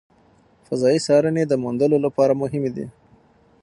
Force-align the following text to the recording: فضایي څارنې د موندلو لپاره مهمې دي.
فضایي 0.65 0.99
څارنې 1.05 1.43
د 1.47 1.53
موندلو 1.63 1.97
لپاره 2.05 2.39
مهمې 2.41 2.71
دي. 2.75 2.85